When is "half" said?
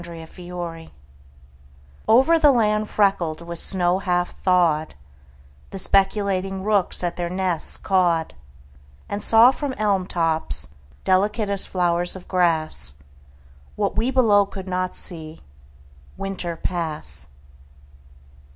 3.99-4.31